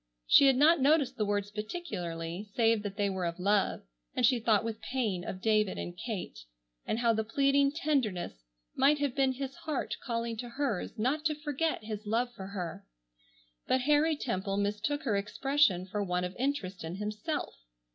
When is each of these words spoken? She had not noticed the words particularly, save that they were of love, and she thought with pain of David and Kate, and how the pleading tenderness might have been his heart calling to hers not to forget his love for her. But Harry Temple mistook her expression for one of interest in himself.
She 0.25 0.47
had 0.47 0.55
not 0.55 0.81
noticed 0.81 1.17
the 1.17 1.27
words 1.27 1.51
particularly, 1.51 2.49
save 2.55 2.81
that 2.81 2.97
they 2.97 3.07
were 3.07 3.27
of 3.27 3.37
love, 3.37 3.83
and 4.15 4.25
she 4.25 4.39
thought 4.39 4.63
with 4.63 4.81
pain 4.81 5.23
of 5.23 5.43
David 5.43 5.77
and 5.77 5.95
Kate, 5.95 6.39
and 6.87 6.97
how 6.97 7.13
the 7.13 7.23
pleading 7.23 7.71
tenderness 7.71 8.43
might 8.75 8.97
have 8.97 9.13
been 9.13 9.33
his 9.33 9.53
heart 9.53 9.97
calling 10.03 10.37
to 10.37 10.49
hers 10.49 10.97
not 10.97 11.23
to 11.25 11.35
forget 11.35 11.83
his 11.83 12.07
love 12.07 12.33
for 12.33 12.47
her. 12.47 12.83
But 13.67 13.81
Harry 13.81 14.15
Temple 14.15 14.57
mistook 14.57 15.03
her 15.03 15.15
expression 15.15 15.85
for 15.85 16.03
one 16.03 16.23
of 16.23 16.35
interest 16.39 16.83
in 16.83 16.95
himself. 16.95 17.53